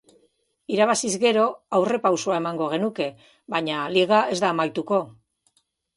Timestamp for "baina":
3.57-3.85